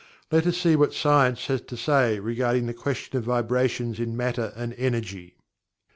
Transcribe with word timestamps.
Let 0.31 0.47
us 0.47 0.57
see 0.57 0.75
what 0.75 0.95
science 0.95 1.45
has 1.45 1.61
to 1.61 1.77
say 1.77 2.17
regarding 2.19 2.65
the 2.65 2.73
question 2.73 3.17
of 3.19 3.23
vibrations 3.25 3.99
in 3.99 4.17
matter 4.17 4.51
and 4.55 4.73
energy. 4.73 5.35